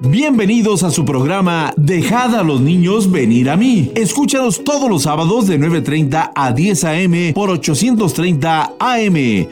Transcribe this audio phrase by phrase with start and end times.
[0.00, 3.90] Bienvenidos a su programa Dejad a los niños venir a mí.
[3.96, 7.32] Escúchanos todos los sábados de 9.30 a 10 a.m.
[7.34, 9.48] por 830 AM.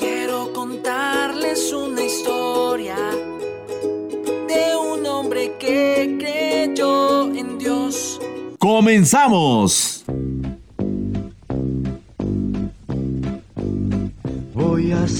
[0.00, 0.52] Quiero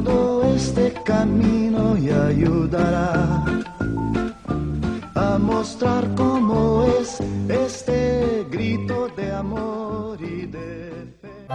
[0.00, 3.44] todo este camino y ayudará
[5.14, 11.46] a mostrar cómo es este grito de amor y de fe.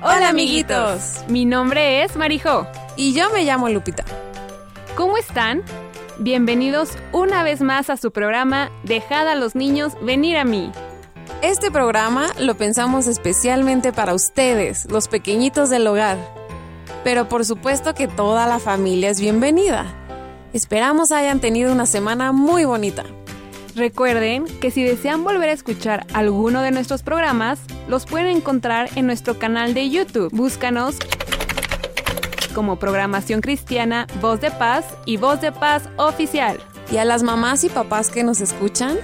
[0.00, 2.64] Hola amiguitos, mi nombre es Marijo
[2.96, 4.04] Y yo me llamo Lupita.
[4.94, 5.64] ¿Cómo están?
[6.20, 10.70] Bienvenidos una vez más a su programa Dejad a los niños venir a mí.
[11.42, 16.18] Este programa lo pensamos especialmente para ustedes, los pequeñitos del hogar.
[17.04, 19.86] Pero por supuesto que toda la familia es bienvenida.
[20.52, 23.04] Esperamos hayan tenido una semana muy bonita.
[23.76, 29.06] Recuerden que si desean volver a escuchar alguno de nuestros programas, los pueden encontrar en
[29.06, 30.30] nuestro canal de YouTube.
[30.32, 30.96] Búscanos
[32.52, 36.58] como Programación Cristiana, Voz de Paz y Voz de Paz Oficial.
[36.90, 38.98] Y a las mamás y papás que nos escuchan,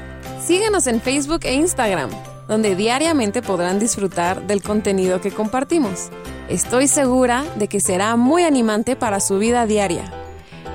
[0.44, 2.10] síguenos en Facebook e Instagram,
[2.48, 6.10] donde diariamente podrán disfrutar del contenido que compartimos.
[6.50, 10.12] Estoy segura de que será muy animante para su vida diaria.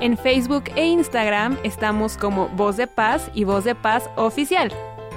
[0.00, 4.72] En Facebook e Instagram estamos como Voz de Paz y Voz de Paz Oficial.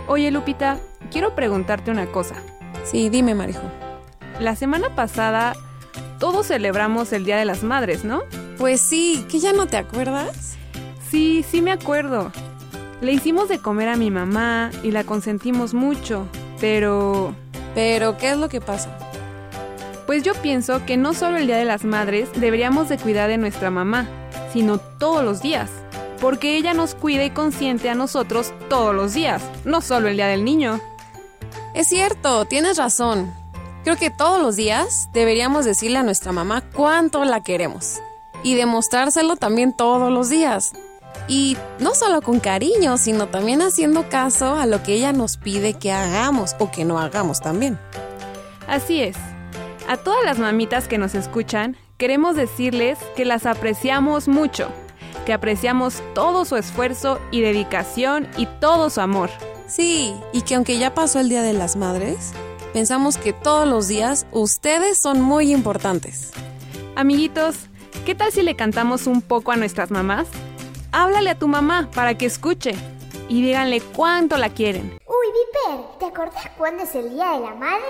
[0.08, 0.78] Oye Lupita,
[1.12, 2.36] quiero preguntarte una cosa.
[2.84, 3.64] Sí, dime, Marijo.
[4.40, 5.56] La semana pasada
[6.20, 8.22] todos celebramos el Día de las Madres, ¿no?
[8.60, 10.58] Pues sí, ¿que ya no te acuerdas?
[11.10, 12.32] Sí, sí me acuerdo.
[13.04, 16.26] Le hicimos de comer a mi mamá y la consentimos mucho,
[16.62, 17.36] pero...
[17.76, 18.98] Pero, ¿qué es lo que pasa?
[20.06, 23.38] Pues yo pienso que no solo el Día de las Madres deberíamos de cuidar de
[23.38, 24.08] nuestra mamá,
[24.54, 25.70] sino todos los días,
[26.22, 30.28] porque ella nos cuida y consiente a nosotros todos los días, no solo el Día
[30.28, 30.80] del Niño.
[31.74, 33.34] Es cierto, tienes razón.
[33.84, 38.00] Creo que todos los días deberíamos decirle a nuestra mamá cuánto la queremos
[38.44, 40.72] y demostrárselo también todos los días.
[41.28, 45.74] Y no solo con cariño, sino también haciendo caso a lo que ella nos pide
[45.74, 47.80] que hagamos o que no hagamos también.
[48.68, 49.16] Así es.
[49.88, 54.70] A todas las mamitas que nos escuchan, queremos decirles que las apreciamos mucho,
[55.26, 59.30] que apreciamos todo su esfuerzo y dedicación y todo su amor.
[59.68, 62.34] Sí, y que aunque ya pasó el Día de las Madres,
[62.74, 66.32] pensamos que todos los días ustedes son muy importantes.
[66.96, 67.56] Amiguitos,
[68.06, 70.28] ¿qué tal si le cantamos un poco a nuestras mamás?
[70.96, 72.76] Háblale a tu mamá para que escuche
[73.28, 75.00] y díganle cuánto la quieren.
[75.08, 77.82] Uy, Viper, ¿te acordás cuándo es el Día de la Madre?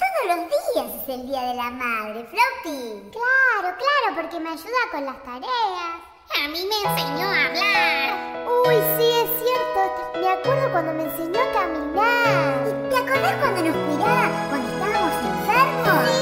[0.00, 3.08] Todos los días es el Día de la Madre, Floppy.
[3.12, 6.10] Claro, claro, porque me ayuda con las tareas.
[6.42, 8.48] A mí me enseñó a hablar.
[8.66, 10.20] Uy, sí, es cierto.
[10.20, 12.66] Me acuerdo cuando me enseñó a caminar.
[12.66, 16.10] ¿Y ¿Te acordás cuando nos cuidaba cuando estábamos enfermos?
[16.10, 16.19] Sí,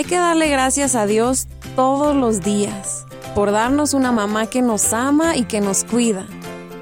[0.00, 3.04] Hay que darle gracias a Dios todos los días
[3.34, 6.24] por darnos una mamá que nos ama y que nos cuida.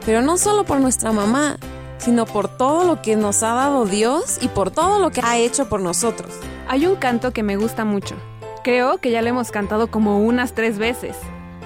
[0.07, 1.57] Pero no solo por nuestra mamá,
[1.97, 5.37] sino por todo lo que nos ha dado Dios y por todo lo que ha
[5.37, 6.33] hecho por nosotros.
[6.69, 8.15] Hay un canto que me gusta mucho.
[8.63, 11.17] Creo que ya lo hemos cantado como unas tres veces.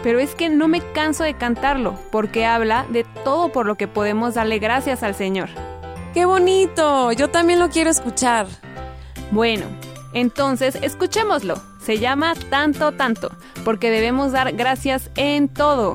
[0.03, 3.89] Pero es que no me canso de cantarlo, porque habla de todo por lo que
[3.89, 5.51] podemos darle gracias al Señor.
[6.15, 7.13] ¡Qué bonito!
[7.13, 8.47] Yo también lo quiero escuchar.
[9.33, 9.67] Bueno,
[10.13, 11.55] entonces escuchémoslo.
[11.81, 13.31] Se llama Tanto Tanto,
[13.65, 15.95] porque debemos dar gracias en todo.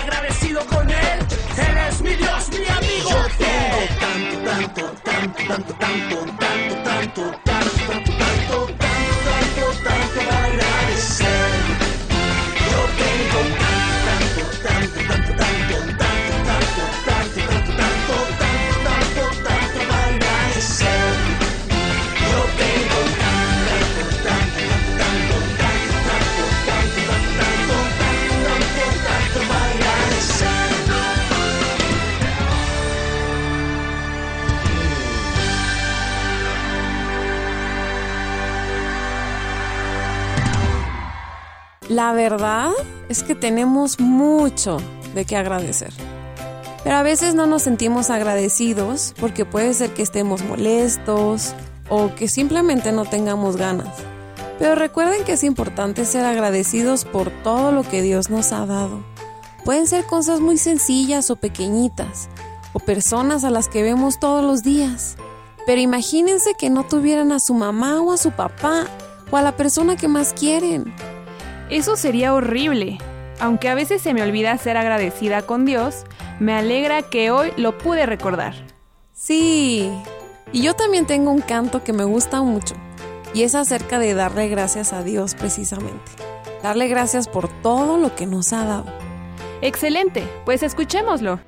[2.11, 3.09] mi Dios, mi amigo.
[3.09, 7.21] Yo tengo tanto, tanto, tanto, tanto, tanto, tanto, tanto.
[7.31, 7.50] tanto
[42.13, 42.71] verdad
[43.09, 44.77] es que tenemos mucho
[45.13, 45.93] de qué agradecer.
[46.83, 51.53] Pero a veces no nos sentimos agradecidos porque puede ser que estemos molestos
[51.89, 53.95] o que simplemente no tengamos ganas.
[54.57, 59.03] Pero recuerden que es importante ser agradecidos por todo lo que Dios nos ha dado.
[59.63, 62.29] Pueden ser cosas muy sencillas o pequeñitas,
[62.73, 65.17] o personas a las que vemos todos los días.
[65.67, 68.87] Pero imagínense que no tuvieran a su mamá o a su papá
[69.29, 70.93] o a la persona que más quieren.
[71.71, 72.97] Eso sería horrible.
[73.39, 76.03] Aunque a veces se me olvida ser agradecida con Dios,
[76.39, 78.53] me alegra que hoy lo pude recordar.
[79.13, 79.89] Sí,
[80.51, 82.75] y yo también tengo un canto que me gusta mucho,
[83.33, 86.11] y es acerca de darle gracias a Dios precisamente.
[86.61, 88.85] Darle gracias por todo lo que nos ha dado.
[89.61, 91.39] Excelente, pues escuchémoslo.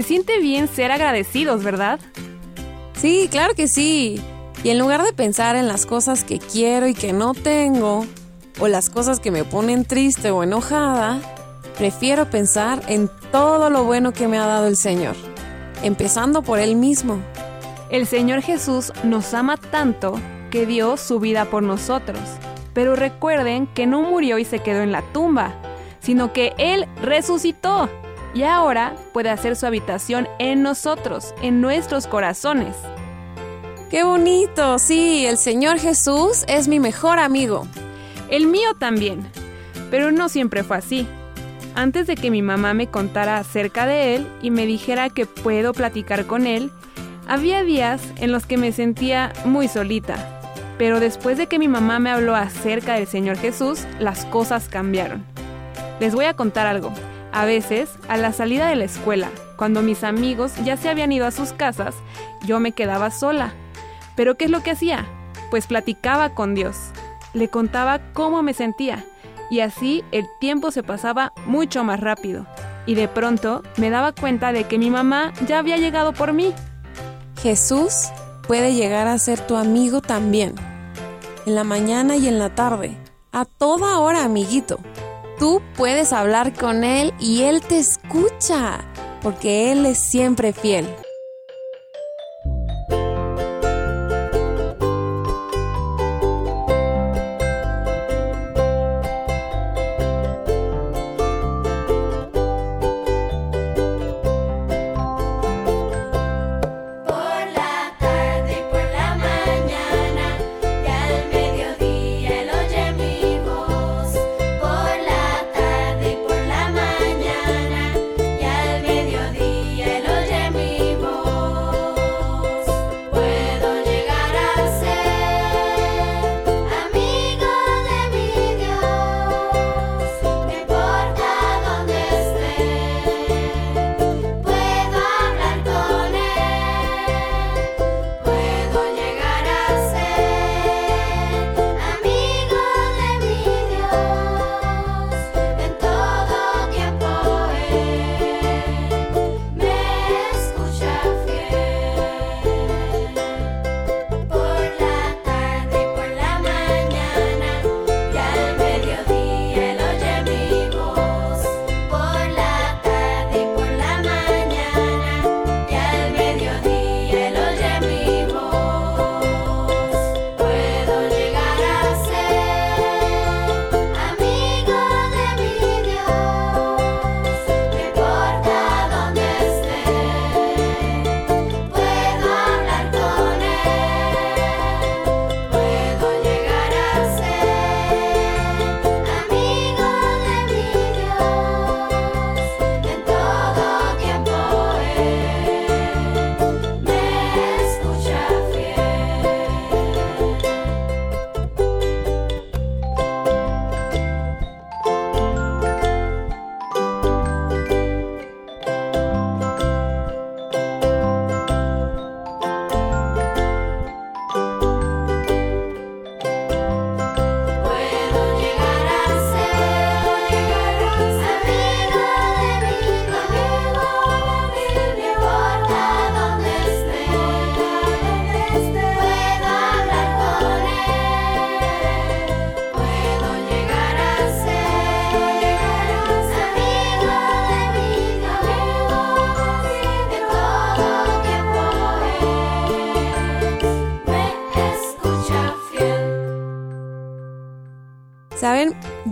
[0.00, 2.00] Se siente bien ser agradecidos, ¿verdad?
[2.94, 4.18] Sí, claro que sí.
[4.64, 8.06] Y en lugar de pensar en las cosas que quiero y que no tengo,
[8.58, 11.20] o las cosas que me ponen triste o enojada,
[11.76, 15.16] prefiero pensar en todo lo bueno que me ha dado el Señor,
[15.82, 17.18] empezando por Él mismo.
[17.90, 20.18] El Señor Jesús nos ama tanto
[20.50, 22.22] que dio su vida por nosotros.
[22.72, 25.52] Pero recuerden que no murió y se quedó en la tumba,
[26.00, 27.90] sino que Él resucitó
[28.34, 32.76] y ahora puede hacer su habitación en nosotros, en nuestros corazones.
[33.90, 34.78] ¡Qué bonito!
[34.78, 37.66] Sí, el Señor Jesús es mi mejor amigo.
[38.28, 39.28] El mío también.
[39.90, 41.08] Pero no siempre fue así.
[41.74, 45.72] Antes de que mi mamá me contara acerca de él y me dijera que puedo
[45.72, 46.70] platicar con él,
[47.26, 50.40] había días en los que me sentía muy solita.
[50.78, 55.24] Pero después de que mi mamá me habló acerca del Señor Jesús, las cosas cambiaron.
[55.98, 56.92] Les voy a contar algo.
[57.32, 61.26] A veces, a la salida de la escuela, cuando mis amigos ya se habían ido
[61.26, 61.94] a sus casas,
[62.44, 63.52] yo me quedaba sola.
[64.16, 65.06] ¿Pero qué es lo que hacía?
[65.50, 66.76] Pues platicaba con Dios.
[67.34, 69.04] Le contaba cómo me sentía
[69.50, 72.46] y así el tiempo se pasaba mucho más rápido.
[72.86, 76.54] Y de pronto me daba cuenta de que mi mamá ya había llegado por mí.
[77.42, 78.08] Jesús
[78.46, 80.54] puede llegar a ser tu amigo también.
[81.46, 82.96] En la mañana y en la tarde.
[83.32, 84.80] A toda hora, amiguito.
[85.40, 88.84] Tú puedes hablar con Él y Él te escucha,
[89.22, 90.86] porque Él es siempre fiel.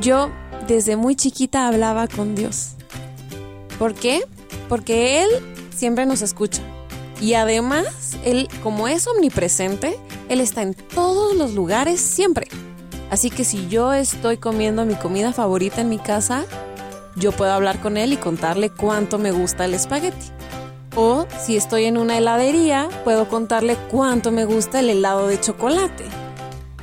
[0.09, 0.31] Yo
[0.67, 2.71] desde muy chiquita hablaba con Dios.
[3.79, 4.23] ¿Por qué?
[4.67, 5.29] Porque Él
[5.69, 6.63] siempre nos escucha.
[7.21, 9.99] Y además, Él, como es omnipresente,
[10.31, 12.49] Él está en todos los lugares siempre.
[13.11, 16.47] Así que si yo estoy comiendo mi comida favorita en mi casa,
[17.15, 20.33] yo puedo hablar con Él y contarle cuánto me gusta el espagueti.
[20.97, 26.07] O si estoy en una heladería, puedo contarle cuánto me gusta el helado de chocolate.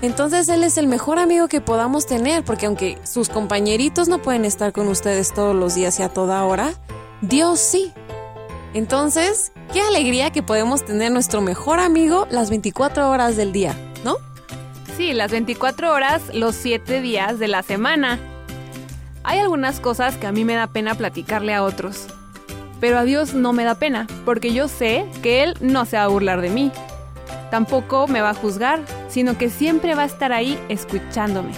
[0.01, 4.45] Entonces Él es el mejor amigo que podamos tener, porque aunque sus compañeritos no pueden
[4.45, 6.73] estar con ustedes todos los días y a toda hora,
[7.21, 7.93] Dios sí.
[8.73, 14.17] Entonces, qué alegría que podemos tener nuestro mejor amigo las 24 horas del día, ¿no?
[14.97, 18.19] Sí, las 24 horas, los 7 días de la semana.
[19.23, 22.07] Hay algunas cosas que a mí me da pena platicarle a otros.
[22.79, 26.03] Pero a Dios no me da pena, porque yo sé que Él no se va
[26.03, 26.71] a burlar de mí.
[27.49, 28.81] Tampoco me va a juzgar,
[29.15, 31.53] sino que siempre va a estar ahí escuchándome.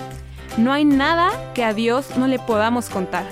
[0.60, 3.26] No hay nada que a Dios no le podamos contar.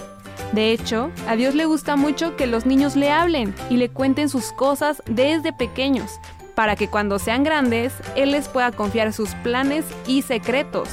[0.52, 4.28] De hecho, a Dios le gusta mucho que los niños le hablen y le cuenten
[4.28, 6.20] sus cosas desde pequeños,
[6.56, 10.90] para que cuando sean grandes, Él les pueda confiar sus planes y secretos.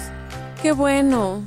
[0.61, 1.41] ¡Qué bueno!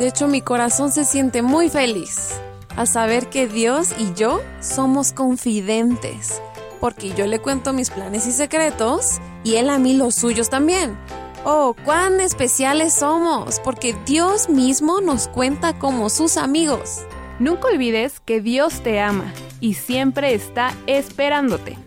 [0.00, 2.40] De hecho, mi corazón se siente muy feliz
[2.74, 6.42] a saber que Dios y yo somos confidentes,
[6.80, 10.96] porque yo le cuento mis planes y secretos y Él a mí los suyos también.
[11.44, 17.00] Oh, cuán especiales somos, porque Dios mismo nos cuenta como sus amigos.
[17.38, 21.78] Nunca olvides que Dios te ama y siempre está esperándote.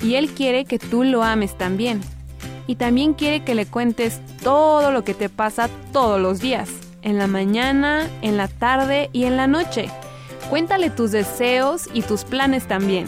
[0.00, 2.00] Y Él quiere que tú lo ames también.
[2.66, 6.70] Y también quiere que le cuentes todo lo que te pasa todos los días,
[7.02, 9.90] en la mañana, en la tarde y en la noche.
[10.48, 13.06] Cuéntale tus deseos y tus planes también.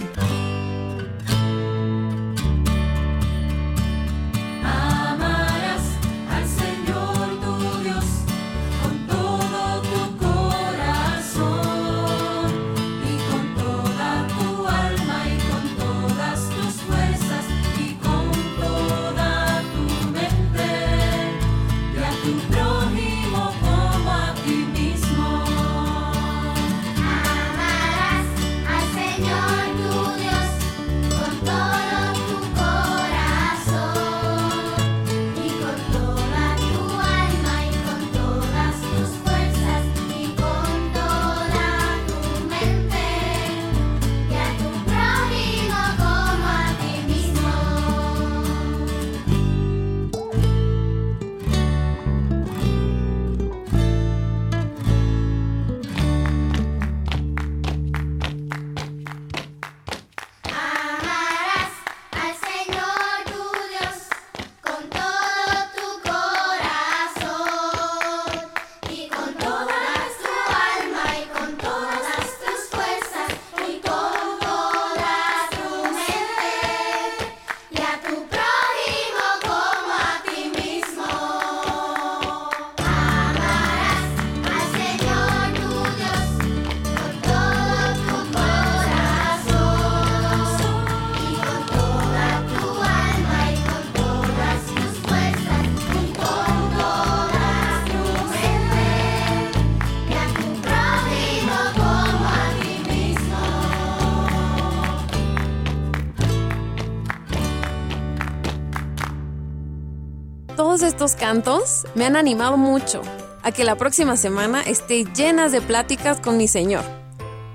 [110.95, 113.03] Estos cantos me han animado mucho
[113.43, 116.85] a que la próxima semana esté llena de pláticas con mi Señor.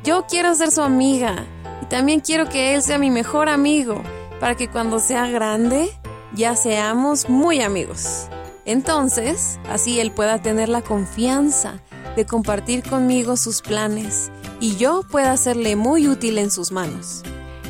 [0.03, 1.45] Yo quiero ser su amiga
[1.81, 4.03] y también quiero que Él sea mi mejor amigo
[4.41, 5.89] para que cuando sea grande
[6.33, 8.27] ya seamos muy amigos.
[8.65, 11.79] Entonces, así Él pueda tener la confianza
[12.17, 17.23] de compartir conmigo sus planes y yo pueda serle muy útil en sus manos.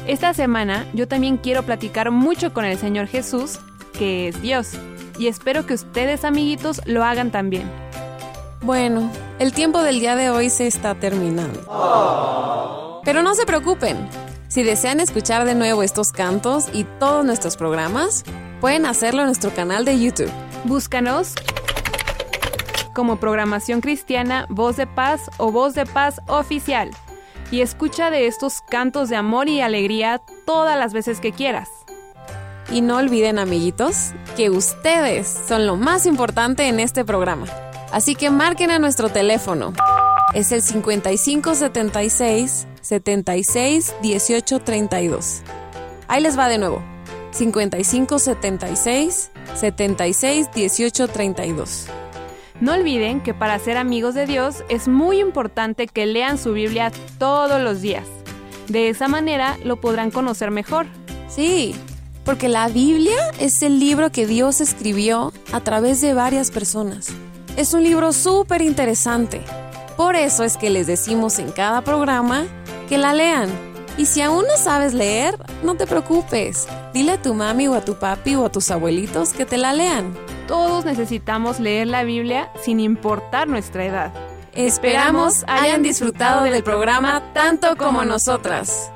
[0.08, 3.60] Esta semana yo también quiero platicar mucho con el Señor Jesús,
[3.94, 4.72] que es Dios
[5.20, 7.70] y espero que ustedes amiguitos lo hagan también.
[8.62, 13.02] Bueno, el tiempo del día de hoy se está terminando.
[13.04, 14.10] Pero no se preocupen,
[14.48, 18.24] si desean escuchar de nuevo estos cantos y todos nuestros programas,
[18.62, 20.32] pueden hacerlo en nuestro canal de YouTube.
[20.64, 21.36] Búscanos
[22.96, 26.92] como programación cristiana Voz de Paz o Voz de Paz Oficial
[27.52, 31.70] y escucha de estos cantos de amor y alegría todas las veces que quieras.
[32.72, 37.48] Y no olviden, amiguitos, que ustedes son lo más importante en este programa.
[37.92, 39.74] Así que marquen a nuestro teléfono.
[40.34, 45.42] Es el 5576 76 18 32.
[46.08, 46.84] Ahí les va de nuevo.
[47.32, 51.88] 5576 76 18 32.
[52.62, 56.92] No olviden que para ser amigos de Dios es muy importante que lean su Biblia
[57.18, 58.06] todos los días.
[58.68, 60.86] De esa manera lo podrán conocer mejor.
[61.28, 61.76] Sí,
[62.30, 67.08] porque la Biblia es el libro que Dios escribió a través de varias personas.
[67.58, 69.42] Es un libro súper interesante.
[69.98, 72.46] Por eso es que les decimos en cada programa
[72.88, 73.50] que la lean.
[73.98, 76.68] Y si aún no sabes leer, no te preocupes.
[76.94, 79.74] Dile a tu mami o a tu papi o a tus abuelitos que te la
[79.74, 80.16] lean.
[80.48, 84.14] Todos necesitamos leer la Biblia sin importar nuestra edad.
[84.54, 88.92] Esperamos hayan disfrutado del programa tanto como nosotras.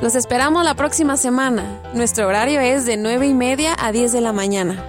[0.00, 1.64] Los esperamos la próxima semana.
[1.92, 4.82] Nuestro horario es de 9 y media a 10 de la mañana.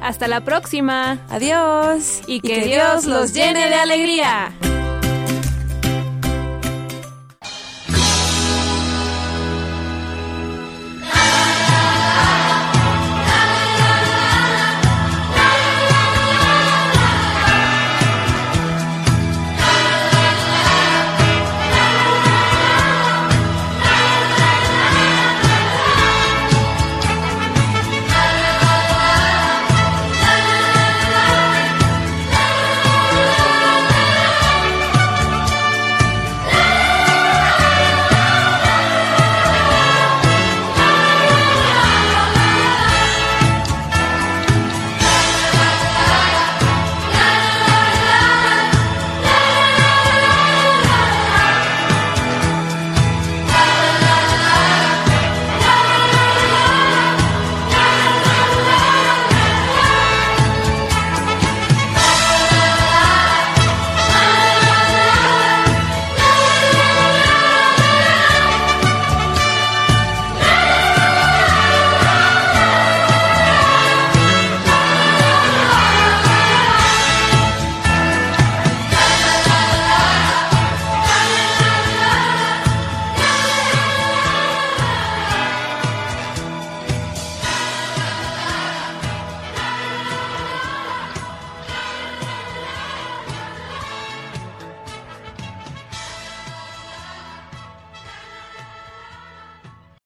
[0.00, 1.18] Hasta la próxima.
[1.28, 2.22] Adiós.
[2.26, 4.52] Y que, Dios los llene de alegría.